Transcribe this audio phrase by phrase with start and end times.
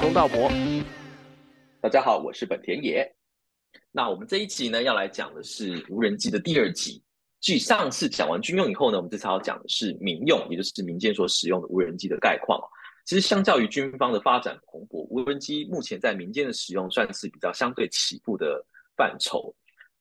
[0.00, 0.50] 龚道博。
[1.78, 3.06] 大家好，我是本田野。
[3.92, 7.02] 那我们这一集呢，要来讲的是无人机的第二集。
[7.38, 12.58] 继上次讲完军用以后呢，我们这次要讲的是民用，也就是民间所使用的无人机的概况。
[13.04, 18.64] 其实相较于军方的发展蓬勃，无人机目前在民间的使用算是比较相对起步的
[18.96, 19.54] 范畴。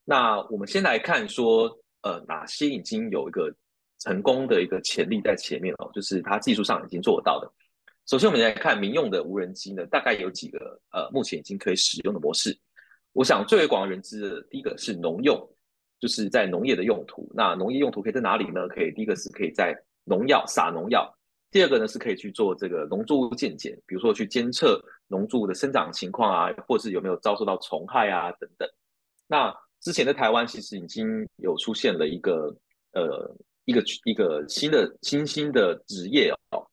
[0.05, 1.69] 那我们先来看说，
[2.03, 3.53] 呃，哪些已经有一个
[3.99, 7.51] 成功的一个潜力在前面哦，就是它技术上已经做得到的。
[8.09, 12.57] 首先，我们来看民用的无人机呢，大概有几个呃，目前已经可以使用的模式。
[13.13, 15.39] 我想最为广为人知的，第一个是农用，
[15.99, 17.31] 就是在农业的用途。
[17.35, 18.67] 那农业用途可以在哪里呢？
[18.67, 21.07] 可以第一个是可以在农药撒农药，
[21.51, 28.67] 第二个呢是可以去做这个农作物鉴检，比如说去监测农作物的生长情况啊，或是有没有遭受到虫害啊等等。
[29.27, 32.51] 那之前的台湾其实已经有出现了一个
[32.93, 36.65] 呃一个一个新的新兴的职业哦。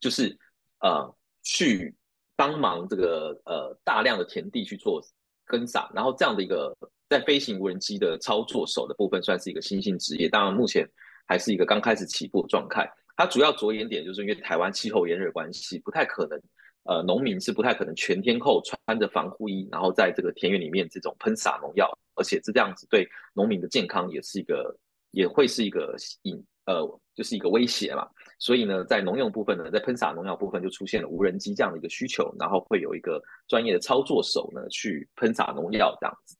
[0.00, 0.36] 就是
[0.80, 1.94] 呃去
[2.36, 5.00] 帮忙这个呃大量的田地去做
[5.44, 6.76] 耕撒，然后这样的一个
[7.08, 10.88] 在飞行无人机的操作手的部分算是一个新兴职业，当然目前
[11.26, 12.90] 还是一个刚开始起步的状态。
[13.16, 16.40] 它主要着眼点就是因为台湾气候炎热关系，不太可能
[16.84, 24.74] 呃农民是不太可能全天候穿着防护衣，然后在这个田园里面这种喷洒农药，而且是这样子对农民的健康也是一个
[25.10, 28.08] 也会是一个隐呃就是一个威胁嘛。
[28.38, 36.36] 所以呢，在农用部分呢，在喷洒农药部分就出现了无人机这样的一个需求，然后会有一个专业的操作手呢去喷洒农药这样子。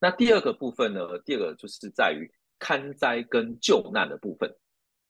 [0.00, 4.52] 那第二个部分呢，第二个就是在于勘灾跟救难的部分，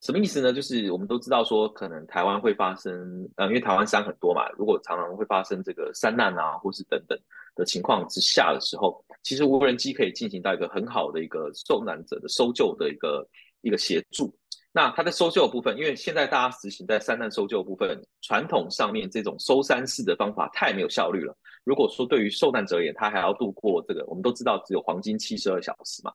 [0.02, 0.52] 什么意思呢？
[0.52, 2.92] 就是我们都知道说，可能台湾会发生，
[3.36, 7.18] 呃，因为台湾山很多嘛，如果常常会发生这个山难啊，或是等等
[7.54, 13.26] 的情况之下的时候，其实无人机可以进行到一个很好的一个受难者的搜救的一个
[13.62, 14.36] 一个协助。
[14.76, 21.32] 那它的搜救的部分，因为现在大家实行在山难搜救部分，传统上面这种搜山式的方法太没有效率了。
[21.62, 26.12] 如果说对于受难者而言，他还要度过这个，我们都知道只有黄金七十二小时嘛。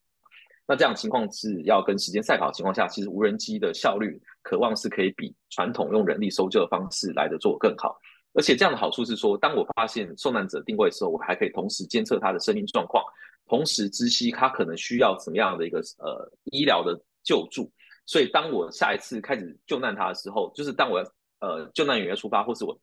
[0.67, 7.97] 那这样情况是要跟时间赛跑的情况下，其实无人机的效率渴望是可以比传统用人力搜救的方式来的做更好。
[8.33, 13.01] 而且这样的好处是说，当我发现受难者定位的时候，我还可以同时监测他的生命状况，
[13.47, 17.71] 同时知悉他可能需要什么样的一个呃医疗的救助。
[18.09, 20.97] 所以，当我下一次开始救难他的时候，就是当我
[21.41, 22.75] 呃救难员要出发，或是我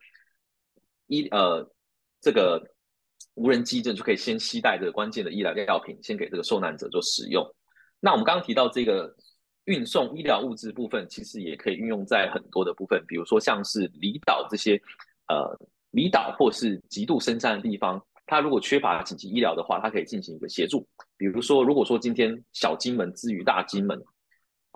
[1.08, 1.68] 医呃
[2.20, 2.62] 这个
[3.34, 7.44] 无人机这就可以先携带这个关键的医疗药品，先给这个受难者做使用。
[7.98, 9.12] 那我们刚刚提到这个
[9.64, 14.80] 运送医疗物资部分，其实也可以运用在很多的部分，比如说像是离岛这些
[15.26, 15.58] 呃
[15.90, 20.86] 离岛或是极度深山的地方，它如果缺乏紧急医疗的话，它可以进行一个协助。
[21.16, 24.00] 比如说，如果说今天小金门之于大金门。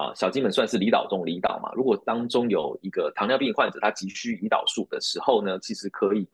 [0.00, 1.70] 啊，小金门算是离岛中离岛嘛。
[1.74, 6.26] 如果当中有一个糖尿病患者，他急需胰岛素的时候呢，其实可以，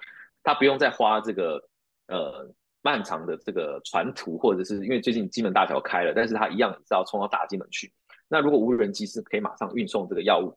[0.44, 1.60] 他不用再花这个
[2.06, 2.48] 呃
[2.80, 7.92] 漫长的这个船途，或者是因为最近金门大桥开了，但是他一样是要冲到大金门去。
[8.28, 10.56] 那如果无人机是可以马上运送这个药物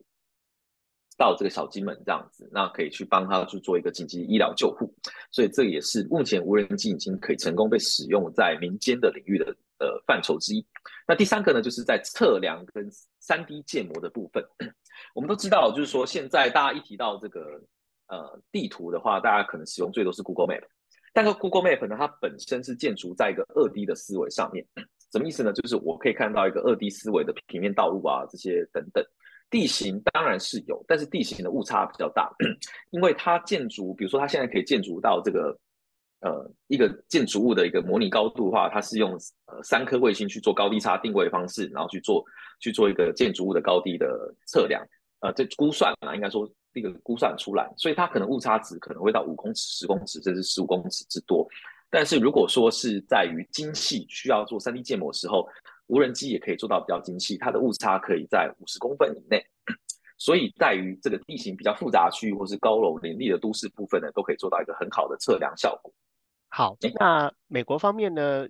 [1.19, 4.91] 到这个小金门这样子，那可以去帮他去做一个紧急医疗救护。
[5.29, 9.55] 所以这也是目前无人机已经可以成功被使用在民间的领域的。
[9.81, 10.67] 呃，范畴之一。
[11.07, 12.85] 那第三个呢，就是在测量跟
[13.21, 14.43] 三 D 建模的部分。
[15.15, 17.63] 我们都知道，就是说现在大家一提到这个
[18.09, 20.63] 呃地图的话，大家可能使用最多是 Google Map。
[21.13, 24.67] 但是 Google Map 呢，它本身是建筑在一个二 D 的思维上面。
[25.13, 25.53] 什么意思呢？
[25.53, 29.01] 就是我可以看到一个二 D 思维的平面道路啊，这些等等。
[29.49, 32.29] 地形当然是有，但是地形的误差比较大，
[32.91, 35.57] 因为它建筑，比如说它现在可以建筑到这个。
[36.21, 39.13] 呃，一个建筑物的一个模拟高度的话，它是用
[39.45, 42.21] 呃三颗卫星去做高低差定位方式，然后去做
[42.59, 44.05] 去做一个建筑物的高低的
[44.45, 44.85] 测量，
[45.21, 51.47] 呃，这估算啊，应该说这个估算出来，所以它可能误差值可能会到五公尺、十公尺，甚至十五公尺之多。
[51.89, 55.47] 但是如果说是在于精细需要做三 D 建模时候，
[55.89, 59.45] 无人机也可以做到比较精细，它的误差可以在五十公分以内。
[60.17, 65.93] 所以在于这个地形比较复杂区域或是高楼林立的都市部分呢，都可以做到一个很好的测量效果。
[66.49, 68.47] 好，那美国方面呢，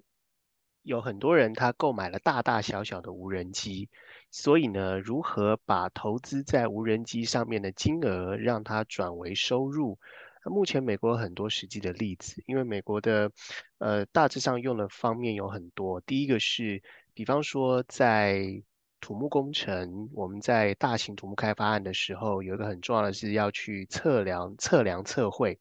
[0.81, 3.89] 有很多人他购买了大大小小的无人机，
[4.31, 9.99] 所以呢，如何把投资在无人机上面的金额让它转为收入？
[10.45, 13.29] 目前美国很多实际的例子，因为美国的
[13.77, 16.81] 呃大致上用的方面有很多，第一个是，
[17.13, 18.63] 比方说在。
[19.01, 25.57] 土木工程，我们在大型土木开发案的时候，有一个很重要的是要去测量、测量、测绘。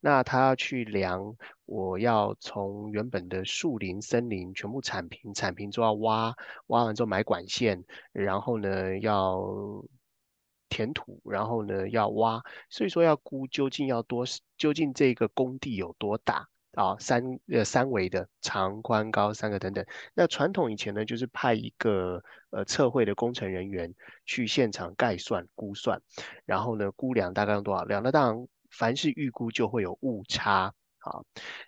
[0.00, 6.36] 那他要去量，我要从原本的树林、森林全部铲平，铲平之后挖，
[6.66, 7.82] 挖完之后埋管线，
[8.12, 9.82] 然后呢要。
[10.68, 14.24] 填土，然后呢要挖，所以说要估究竟要多，
[14.58, 16.96] 究竟这个工地有多大啊？
[16.98, 19.84] 三呃三维的长宽高三个等等。
[20.14, 23.94] 那传统以前呢，就是派一个呃测绘的工程人员
[24.26, 26.02] 去现场概算估算，
[26.44, 28.02] 然后呢估量大概用多少量？
[28.02, 31.22] 那当然，凡是预估就会有误差啊。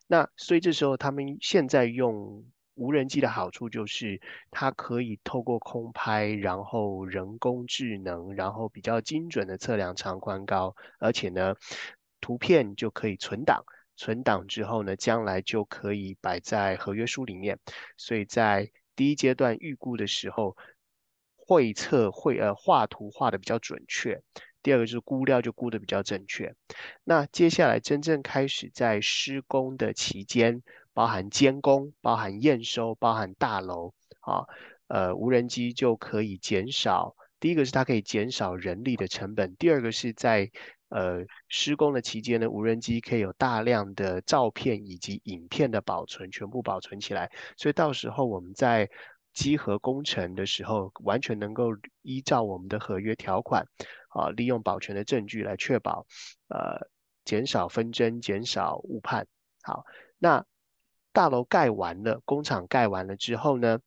[0.06, 2.44] 那所以这时候他们现在用。
[2.78, 4.20] 无人机的好处就是
[4.50, 11.54] 它可以透过空拍，然后人工智能，然后比较精准的测量长宽高，而且呢，
[12.20, 13.64] 图片就可以存档，
[13.96, 17.58] 存档之后呢，将来就可以摆在合约书里面。
[17.96, 20.56] 所以在第一阶段预估的时候，
[21.34, 24.22] 绘测绘呃画图画的比较准确。
[24.62, 26.54] 第二个就是估料就估的比较正确。
[27.04, 30.62] 那接下来真正开始在施工的期间。
[30.96, 34.46] 包含监工、包含验收、包含大楼啊，
[34.86, 37.14] 呃，无人机就可以减少。
[37.40, 40.50] 第一个是它可以减少人力的成本，第二个是在
[40.88, 47.30] 呃施工的期间呢，无人机可以有大量的照片以及影片的保存，全部保存起来。
[47.56, 48.88] 所以到时候我们在
[49.32, 51.70] 集合工程的时候，完全能够
[52.02, 53.66] 依照我们的合约条款
[54.08, 56.06] 啊，利用保全的证据来确保
[56.48, 56.88] 呃
[57.24, 59.26] 减少纷争、减少误判。
[59.62, 59.84] 好，
[60.18, 60.44] 那。
[61.12, 63.78] 大楼盖完了，工厂盖完了之后呢，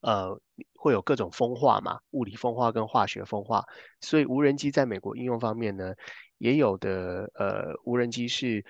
[0.00, 0.40] 呃，
[0.74, 3.64] 会有各种风化嘛，物理风化跟化学风化。
[4.00, 5.94] 所以无人机在美国应用方面呢，
[6.38, 8.64] 也有的呃，无人机是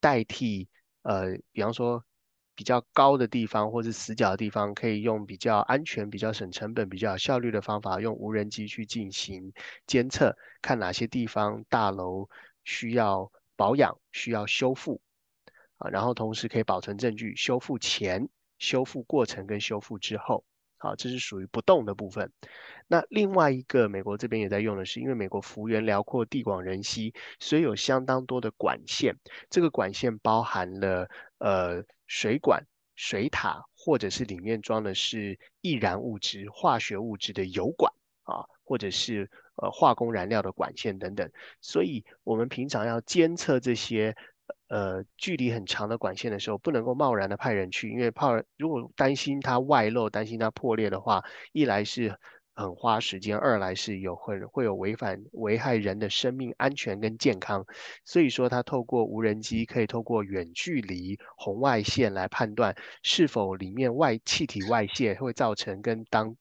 [0.00, 0.68] 代替
[1.02, 2.04] 呃，比方说
[2.54, 9.52] 比较高的地方或是死角的地方，可以用比较安全、比较省成本、比较有效率的方法，用无人机去进行
[9.86, 12.28] 监测，看哪些地方大楼
[12.64, 15.00] 需要保养、需要修复。
[15.78, 20.42] 啊，然后同时可以保存证据，修复前、修复过程跟修复之后，
[20.86, 22.30] 啊，这是属于不动的部分。
[22.86, 29.16] 那另外一个，美国这边也在用的是，因为美国幅员辽阔、地广人稀，所以有相当多的管线。
[29.50, 37.92] 这个管线包含了呃水管、水塔，或者是里面装的是易燃物质、化学物质的油管
[38.22, 41.30] 啊，或者是呃化工燃料的管线等等。
[41.60, 44.16] 所以我们平常要监测这些。
[44.68, 52.18] 呃，距离很长的管线的时候，不能够贸然的派人去，因为怕如果担心它外漏、担心它破裂的话，一来是
[52.54, 57.64] 很花时间，二来是有会会有违反危害人的生命安全跟健康。
[58.04, 66.36] 所以说，它透过无人机可以透过远距离红外线来判断是否里面外气体外泄会造成跟当。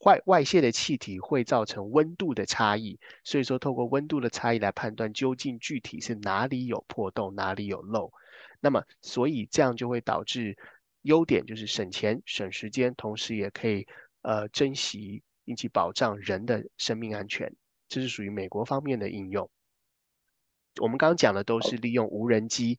[0.00, 8.12] 外外泄的气体会造成温度的差异，所以说透过温度的差异来判断究竟具体是哪里有破洞，哪里有漏。
[8.60, 10.56] 那么，所以这样就会导致
[11.02, 13.86] 优点就是省钱、省时间，同时也可以
[14.22, 17.54] 呃珍惜以及保障人的生命安全。
[17.88, 19.48] 这是属于美国方面的应用。
[20.80, 22.78] 我们刚刚讲的都是利用无人机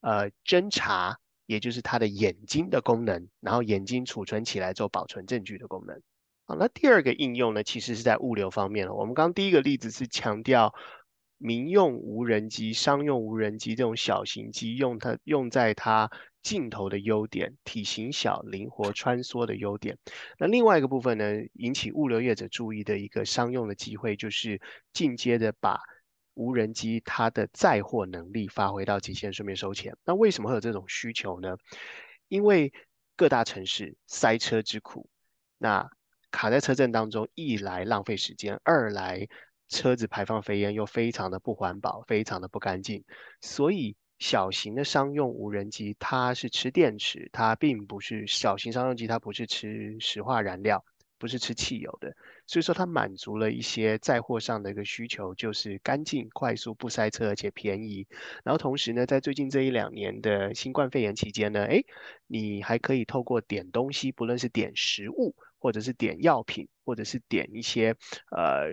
[0.00, 6.02] 呃侦查，也就是它的眼睛的功能，然后眼睛储存起来做保存证据的功能。
[6.48, 8.94] 好，那第二个应用呢，其实是在物流方面了。
[8.94, 10.72] 我们刚第一个例子是强调
[11.38, 16.08] 民用无人机、商用无人机这种小型机用它用在它
[16.44, 19.98] 镜头的优点，体型小、灵活穿梭的优点。
[20.38, 24.60] 那另外一个部分呢，引起物流业者注意的一个商用的机会，就是
[24.92, 25.80] 进阶的把
[26.34, 29.96] 无人机它的载货能力发挥到极限，顺便收钱。
[30.04, 31.56] 那为什么会有这种需求呢？
[32.28, 32.72] 因为
[33.16, 35.10] 各大城市塞车之苦，
[35.58, 35.90] 那
[36.36, 39.26] 卡在车阵当中，一来浪费时间，二来
[39.70, 43.02] 车子排放飞烟又非常的不环保，非常的不干净。
[43.40, 50.84] 所以小型的商用无人机，它是吃电池，它并不是小型商用机，它不是吃石化燃料，
[51.18, 52.14] 不是吃汽油的。
[52.46, 58.06] 所以说它满足了一些载货上的一个需求，就是干净、快速、不塞车，而且便宜。
[58.44, 61.86] 然后同时呢，在最近这一两年的新冠肺炎期间呢，诶，
[62.26, 65.34] 你还可以透过点东西，不论是点食物。
[65.66, 67.96] 或者是点药品，或者是点一些
[68.30, 68.70] 呃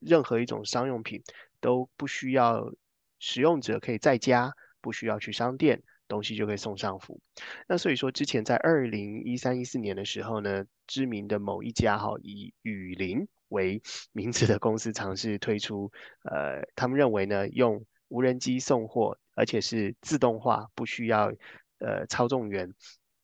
[0.00, 1.20] 任何一种商用品，
[1.60, 2.72] 都不需要
[3.18, 7.20] 使用者可以在家，不需要去商店，东西就可以送上府。
[7.66, 15.90] 那所以说，之前在二零一三一四年的时候呢，知名的某一家哈以雨林为名字的公司尝试推出，
[16.22, 21.32] 呃，他们认为呢，用无人机送货，而且是自动化，不需要
[21.80, 22.72] 呃操纵员，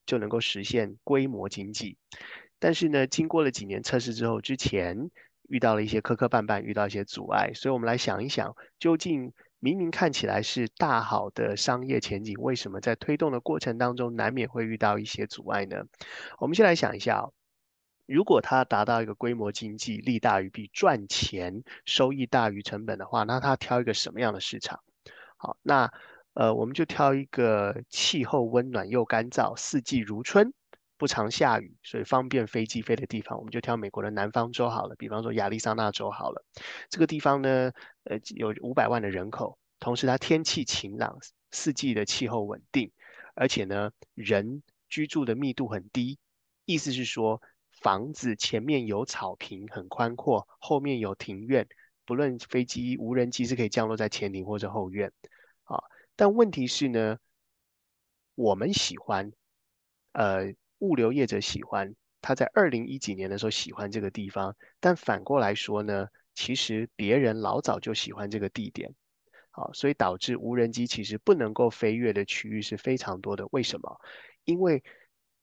[0.06, 1.96] 就能够实现规模经济。
[2.64, 5.10] 但是呢，经过了几年测试之后，之前
[5.50, 15.84] 遇到了一些磕磕绊绊，遇到一些阻碍，所以我们来想一想，究竟明明看起来是大好的商业前景，为什么在推动的过程当中难免会遇到一些阻碍呢？
[16.38, 17.28] 我们先来想一下，
[18.06, 24.80] 如果它达到一个规模经济，利大于弊，赚钱收益大于成本的话，那它挑一个什么样的市场？
[25.36, 25.92] 好，那
[26.32, 30.54] 呃，我们就挑一个气候温暖又干燥，四季如春，
[31.04, 36.42] 不常下雨，所以方便飞机飞的地方，我们就挑美国的南方州好了，比方说亚利桑那州好了。
[36.88, 37.72] 这个地方呢，
[38.04, 41.18] 呃，有五百万的人口，同时它天气晴朗，
[41.52, 42.90] 四季的气候稳定，
[43.34, 46.18] 而且呢，人居住的密度很低，
[46.64, 47.42] 意思是说。
[47.82, 51.68] 房子前面有草坪，很宽阔，后面有庭院，
[52.06, 55.12] 不论飞机、无人机是可以降落在前庭或者后院，
[55.64, 55.82] 啊，
[56.16, 57.18] 但问题是呢，
[58.36, 59.32] 我们喜欢，
[60.12, 68.94] 呃，物流业者喜欢，他在二零一几年的时候喜欢这个地方，但反过来说呢，其实别人老早就喜欢这个地点，
[69.50, 73.46] 好，所以导致无人机其实不能够飞越的区域是非常多的。
[73.52, 74.00] 为什么？
[74.44, 74.82] 因为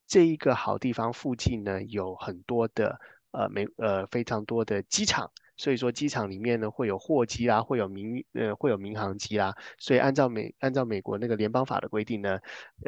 [0.06, 12.40] 这一个好地方附近呢，有很多的呃美呃非常多的机场，所以说机场里面呢会有货机啦，会有民呃会有民航机啦，所以按照美按照美国那个联邦法的规定呢，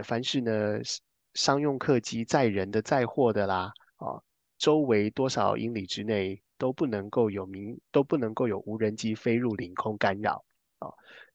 [0.03, 0.81] 凡是呢
[1.35, 4.23] 商用客机载人的载货的啦，啊，
[4.57, 10.45] 周围多少英里之内都不能够有民都不能够有无人机飞入领空干扰
[10.79, 10.89] 啊。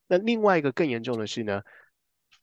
[0.07, 1.61] 那另外一个更严重的是呢。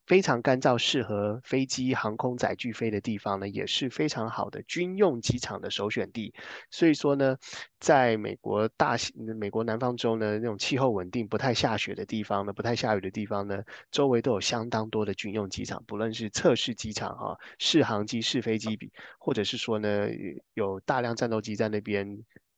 [0.06, 6.32] 非常干燥，适合飞机、航空载具飞的地方呢，也是非常好的军用机场的首选地。
[6.70, 7.36] 所以说呢，
[7.80, 8.96] 在美国大
[9.38, 18.78] 美国南方州呢，那种气候稳定、不太下雪的地方呢，不太下雨的地方呢，周围都有相当多的军用机场，不论是测试机场哈、试航机、试飞机，
[19.18, 20.08] 或者是说呢，
[20.54, 22.06] 有大量战斗机在那边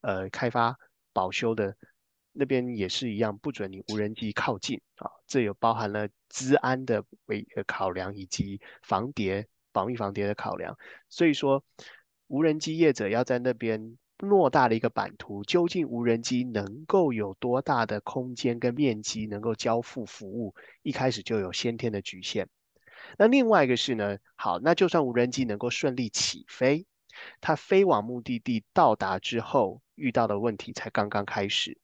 [0.03, 0.77] 呃开发
[1.13, 1.75] 保修的。
[2.41, 5.11] 那边也是一样，不准你无人机靠近啊！
[5.27, 10.79] 这有包含了治安的为考量，以及防谍、保密防谍的考量。
[11.09, 11.65] 所以说，
[12.29, 22.49] 无人机业者要在那边偌大的一个版图，究竟无人机能够有多大的空间跟面积能够交付服务，一开始就有先天的局限。
[23.19, 26.87] 那另外一个是呢，好，那就算无人机能够顺利起飞，
[27.41, 31.77] 它飞往目的地到达之后，遇到的问题才刚刚开始。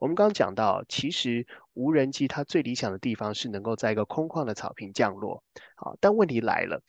[0.00, 5.42] 我们刚刚讲到，其实无人机它最理想的地方是能够在一个空旷的草坪降落。
[5.76, 6.82] 好，但问题来了，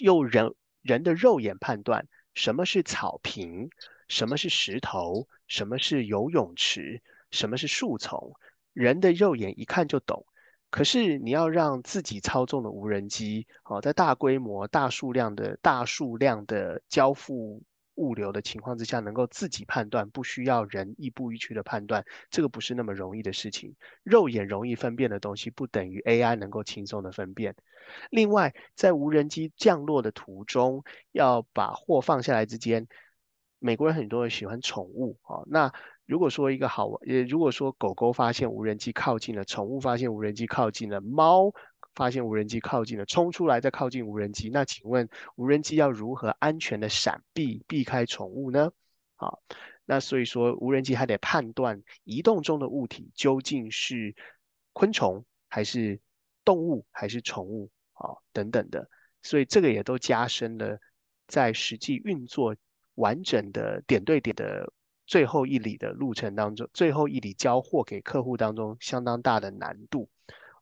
[0.00, 3.70] 用人人的肉眼判断什么是草坪，
[4.08, 8.32] 什么是石头，什么是游泳池，什么是树丛，
[8.72, 10.24] 人的肉眼一看就懂。
[10.70, 17.62] 可是你要让自己操纵的无人机，好，在大规模、大数量的大数量的交付。
[17.98, 23.74] 物流的情况之下，能够自己判断，不需要人亦步亦趋的判断，这个不是那么容易的事情。
[24.04, 27.56] 肉眼容易分辨的东西，不等于 AI 能够轻松的分辨。
[28.10, 32.86] 另外，在无人机降落的途中，要把货放下来之间，
[33.58, 35.42] 美国人很多人喜欢宠物啊。
[35.46, 35.72] 那
[36.06, 41.52] 如果说一个好，呃，如果说狗狗发现无人机靠近了，宠物发现无人机靠近了，猫。
[41.94, 44.50] 发现无人机靠近了，冲出来再靠近无人机。
[44.50, 48.70] 那请问无人机要如何安全的闪避避开宠物呢？
[49.16, 49.42] 好，
[49.84, 54.14] 那所以说无人机还得判断移动中的物体究竟是
[54.72, 56.00] 昆虫还是
[56.44, 58.88] 动物还是宠物啊等等的。
[59.22, 60.78] 所以这个也都加深了
[61.26, 62.54] 在实际运作
[62.94, 64.72] 完整的点对点的
[65.04, 70.08] 最后一里的路程当中，最后一里交货给客户当中相当大的难度。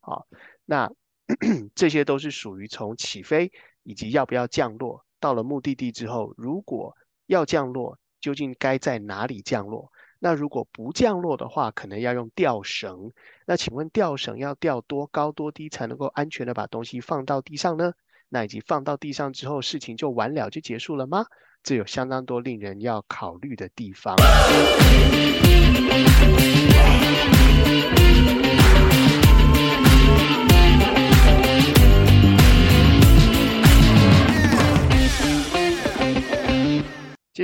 [0.01, 0.27] 好，
[0.65, 0.91] 那。
[1.75, 3.51] 这些都是属于从起飞
[3.83, 9.91] 以及要不要降落，到了目的地之后，如果要降落，究竟该在哪里降落？
[10.19, 13.13] 那如果不降落的话，可能要用吊绳。
[13.47, 17.93] 那请问吊绳要吊多高多低才能够安全的把东西放到地上呢？
[18.29, 21.27] 那以及放到地上之后，事情就完了就结束了吗？
[21.63, 24.15] 这有相当多令人要考虑的地方。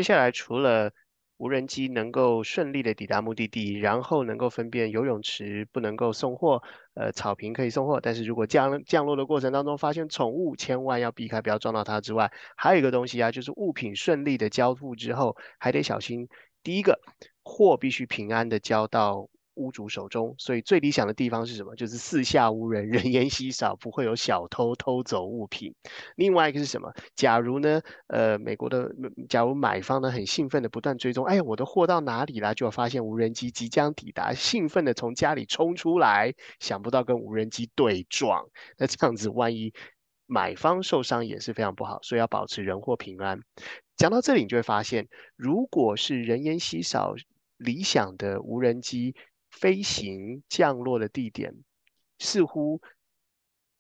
[0.03, 0.91] 接下来，除了
[1.37, 6.61] 无人机能够顺利的抵达目的地，然后能够分辨游泳池不能够送货，
[6.95, 16.29] 呃，草坪可以送货，但是如果降降落的过程当中发现宠物，千万要避开，不要撞到它之外，还有一个东西啊，就是物品顺利的交付之后，还得小心，
[16.65, 16.99] 第一个，
[17.45, 19.29] 货必须平安的交到。
[19.55, 21.75] 屋主手中，所以最理想的地方是什么？
[21.77, 25.75] 就是四下无人，人烟稀少，不会有小偷偷走物品。
[26.17, 26.93] 另外一个是什么？
[27.15, 28.91] 假如呢，呃，美国的，
[29.29, 32.55] 假如买方呢很兴奋的不断追踪，哎，我的货到哪里了？
[32.55, 38.47] 就发现无人机即将抵达，兴奋的从家里冲出来，想不到跟无人机对撞，
[38.79, 39.73] 那这样子万一
[40.27, 43.41] 买方受伤也是非常不好，所以要保持人货平安。
[43.97, 47.15] 讲到这里，你就会发现，如果是人烟稀少、
[47.59, 49.15] 理想的无人机
[49.53, 51.55] 飞行降落的地点，
[52.19, 52.81] 似乎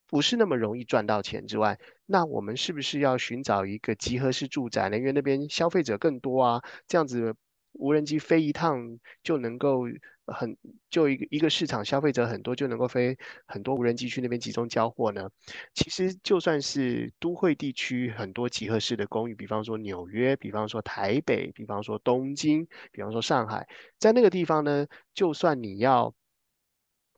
[0.06, 4.98] 不是那么容易赚到钱之外，那我们是不是要寻找一个集合式住宅呢？
[4.98, 7.34] 因为那边消费者更多啊，这样子
[7.72, 9.84] 无人机飞一趟就能够
[10.26, 10.56] 很
[10.90, 15.28] 就一个一个市场消费者很多就能够飞很多无人机去那边集中交货呢？
[15.74, 23.66] 其实就算是都会地区很多集合式的公寓，比方说纽约，比方说台北，比方说东京，比方说上海，
[23.98, 26.14] 在那个地方呢，就算你要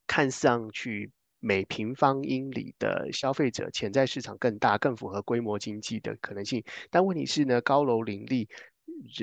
[0.07, 1.13] 看上去。
[1.47, 6.65] 每平方英里的消费者潜在市场更大，更符合规模经济的可能性。
[6.89, 8.49] 但问题是呢，高楼林立，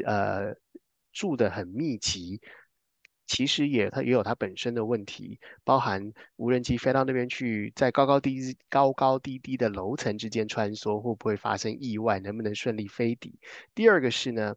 [0.05, 0.53] 呃，
[1.11, 2.41] 住的很密集，
[3.27, 12.19] 其实也它也有它本身的问题，包含无人机飞到那边去，在高高低高高低低的楼层之间穿梭，会不会发生意外？
[12.19, 13.39] 能不能顺利飞抵？
[13.73, 14.55] 第二个是呢？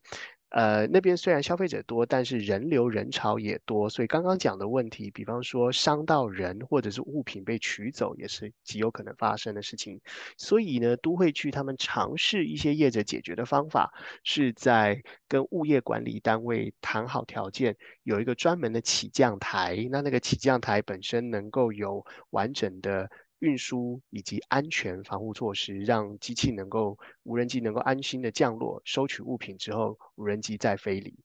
[0.55, 10.01] 呃，那边虽然消费者多，但是人流人潮也多，所以刚刚讲的问题，比方说伤到人或者是物品被取走，也是极有可能发生的事情。
[10.37, 13.93] 所以呢，都会区他们尝试一些业者解决的方法，
[14.23, 23.11] 是在跟物业管理单位谈好条件，有一个专门的起降台，那那个起降台本身能够有完整的。
[23.41, 31.19] 运输以及安全防护措施，让机器能够无人机能够安心的降落，收取物品之后，无人机再飞离。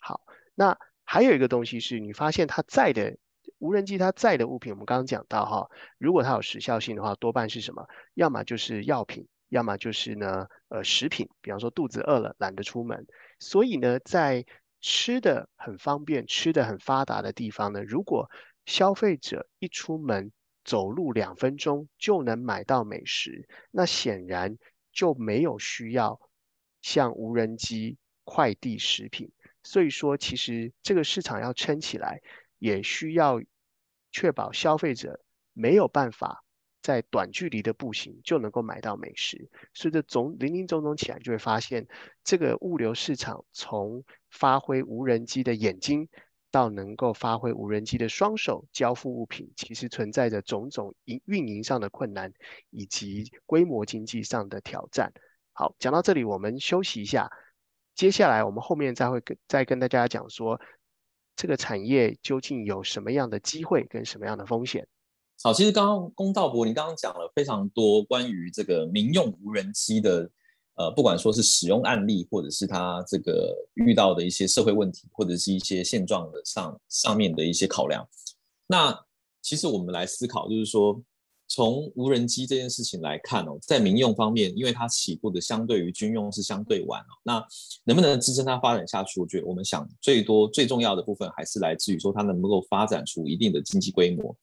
[0.00, 0.20] 好，
[0.54, 3.16] 那还有一个东西是你发现它在的
[3.58, 7.86] 无人机它在的物品，我们刚刚讲到哈，如果它有时效性的话，多半是什么？
[8.14, 13.06] 要么就是药品，要么就是呢呃食品，比方说肚子饿了懒得出门，
[13.38, 14.44] 所以呢在
[14.80, 18.30] 吃的很方便、吃的很发达的地方呢，如果
[18.64, 20.32] 消费者一出门，
[20.64, 24.58] 走路两分钟就能买到美食，那显然
[24.92, 26.20] 就没有需要
[26.82, 29.30] 像无人机快递食品。
[29.62, 32.22] 所以说，其实这个市场要撑起来，
[32.58, 33.40] 也需要
[34.10, 35.20] 确保消费者
[35.52, 36.44] 没有办法
[36.80, 39.50] 在短距离的步行就能够买到美食。
[39.74, 41.86] 所以这总零零总总起来，就会发现
[42.24, 46.08] 这个物流市场从发挥无人机的眼睛。
[46.50, 52.32] 到能够发挥无人机的双手交付物品，其实存在着种种营运营上的困难，
[52.70, 55.12] 以及规模经济上的挑战。
[55.52, 57.30] 好，讲到这里，我们休息一下，
[57.94, 60.60] 接下来我们后面再会跟再跟大家讲说，
[61.36, 64.86] 这个产业究竟有什么样的机会跟什么样的风险。
[65.42, 70.30] 好，其实刚刚公道博，你刚刚讲了非常多关于这个民用无人机的。
[70.80, 78.08] 呃，不管说是使用案例，或者是他这个遇到的一些社会问题，或者是一些现状的上上面的一些考量，
[78.66, 78.98] 那
[79.42, 80.98] 其实我们来思考，就是说
[81.48, 87.46] 从无人机这件事情来看哦，在民用方面，因为它起步的相对于军用是相对晚哦，那
[87.84, 89.20] 能不能支撑它发展下去？
[89.20, 94.34] 我觉得我们想最多最重要的部分还是来自于说它能不能够发展出一定的经济规模。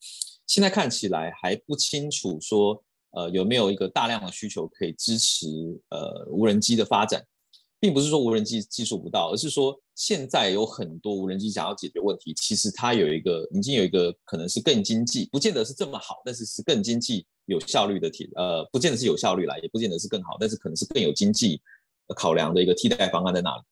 [0.46, 2.80] 现在看起来还不清楚说。
[3.12, 5.46] 呃，有没有一个大量的需求可以支持
[5.88, 7.24] 呃无人机的发展，
[7.80, 21.60] 并不是说无人机技术不到，而是说现在有很多无人机想要解决问题，其实它有一个已经有一个可能是更经济，不见得是这么好，但是是更经济有效率的替呃，不见得是有效率啦，也不见得是更好，但是可能是更有经济
[22.14, 23.62] 考量的一个替代方案在那里。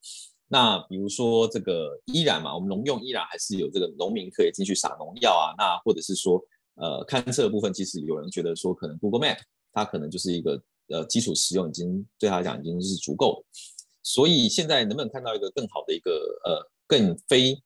[0.48, 6.42] 那比如说这个依然嘛，我们农用依然还是有这个农民可以进去撒农药啊，那或者是说。
[6.76, 9.38] 呃，勘测的部分其实有人觉得说，可能 Google Map
[9.72, 13.60] 它可能就是一个呃基础使用，已经对他来讲已经是足够的。
[14.02, 16.12] 所以现在能不能看到一个更好的一个
[16.44, 17.60] 呃更非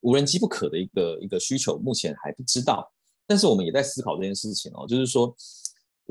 [0.00, 2.90] 无人机不可的一个一个需求，目前还不知道。
[3.26, 5.34] 但是我们也在思考这件事情哦，就是说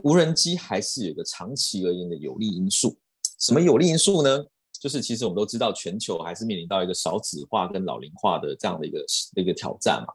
[0.03, 2.97] 无人机还是有一个长期而言的有利因素。
[3.39, 4.45] 什么有利因素呢？
[4.79, 10.13] 就是其实我们都知道，全球还是面临到一个少子化跟老龄化的这样的一个一个挑战嘛。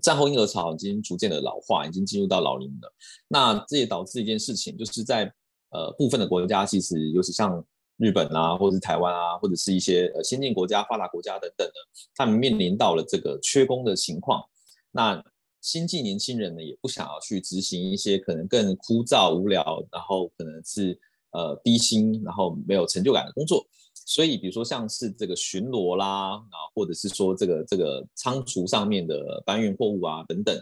[0.00, 2.94] 战后婴儿潮已经逐渐的老化，已经进入到老龄了。
[3.28, 5.24] 那这也导致一件事情，就是在
[5.70, 7.62] 呃部分的国家，其实尤其像
[7.98, 11.74] 日本啊，或者是台湾啊，或者是一些呃先进国家、发达国家等等的，
[12.14, 14.42] 他们面临到了这个缺工的情况。
[14.90, 15.22] 那
[15.60, 20.98] 新进年轻人呢，也不想要去执行一些可能更枯燥无聊，然后可能是
[21.32, 23.64] 呃低薪，然后没有成就感的工作。
[23.94, 30.54] 所以，比如说像是这个巡逻啦，啊，或者是说这个这个仓储上面的搬运货物啊等等，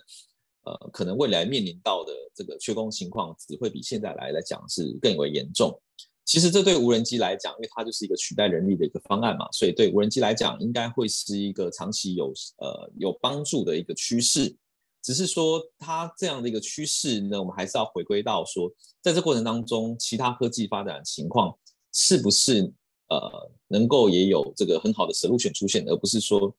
[0.65, 5.81] 呃，可能未来面临到的这个缺工情况，只会比现在来来讲是更为严重。
[6.25, 14.55] 其实这对无人机来讲，因为它就是一个取代人力的一个方案嘛，所以对无人机来讲，应该会是一个长期有呃有帮助的一个趋势。
[15.03, 21.57] 只是说它这样的一个趋势呢，我们还是要回归到说，在这过程当中，其他科技发展情况。
[21.93, 22.73] 是不是
[23.11, 26.53] 呃能够也有这个很好的涉入选出现，而不是说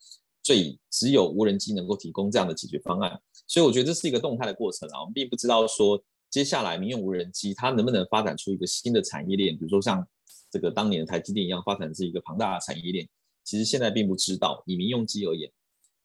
[0.44, 3.20] 最只有无人机能够提供这样的解决方案。
[3.48, 10.08] 所以我觉得这是一个动态的过程啊，我们并不知道说接下来民用无人机它能不能发展出一个新的产业链，比如说像
[10.50, 13.10] 这个当年台积电一样发展是一个庞大的产业链。
[13.44, 15.52] 其实现在并不知道，以民用机而言，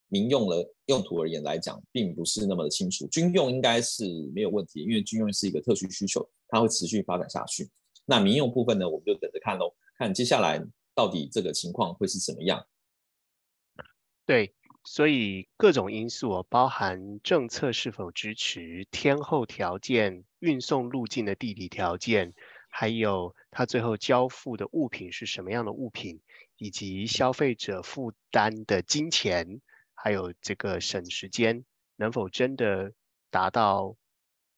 [0.08, 3.06] 民用的用途而言来讲，并不是那么的清楚。
[3.08, 7.68] 军用应该是没有问题，因为军用是一个特殊需求，它会持续发展下去。
[8.06, 10.62] 那民用部分呢，我们就等着看喽，看接下来
[10.94, 12.66] 到底这个情况会是怎么样。
[14.24, 14.54] 对，
[14.84, 22.34] 所以各种因素包含政策是否支持、天候条件、运送路径的地理条件，
[22.68, 26.20] 还有它最后交付的物品是什么样的物品。
[26.58, 29.60] 以及消费者负担的金钱，
[29.92, 32.94] 还有这个省时间，能否真的
[33.30, 33.94] 达到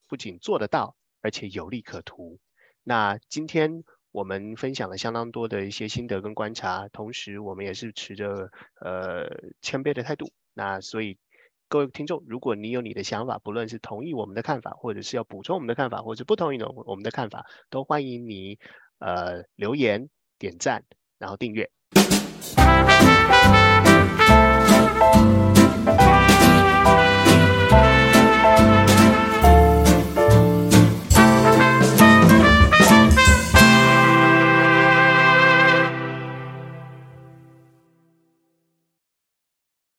[0.06, 2.38] 不仅做得到，而且有利可图？
[2.84, 3.82] 那今天
[4.18, 8.50] 我们分享了相当多的一些心得跟观察，同时我们也是持着
[8.80, 9.28] 呃
[9.62, 10.32] 谦卑的态度。
[10.54, 11.18] 那所以
[11.68, 18.58] 各位听众，如果你有你的想法，不论是同意我们的看法，或者是要补充我们的看法，或者不同意的我们的看法，都欢迎你
[18.98, 20.82] 呃留言、点赞，
[21.18, 21.70] 然后订阅。